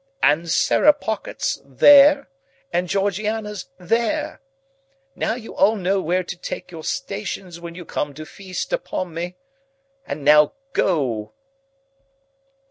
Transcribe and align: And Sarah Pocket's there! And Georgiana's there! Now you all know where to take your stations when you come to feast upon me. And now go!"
And 0.23 0.49
Sarah 0.49 0.93
Pocket's 0.93 1.61
there! 1.63 2.27
And 2.73 2.89
Georgiana's 2.89 3.67
there! 3.77 4.41
Now 5.13 5.35
you 5.35 5.53
all 5.53 5.75
know 5.75 6.01
where 6.01 6.23
to 6.23 6.35
take 6.35 6.71
your 6.71 6.83
stations 6.83 7.59
when 7.59 7.75
you 7.75 7.85
come 7.85 8.15
to 8.15 8.25
feast 8.25 8.73
upon 8.73 9.13
me. 9.13 9.35
And 10.07 10.25
now 10.25 10.53
go!" 10.73 11.33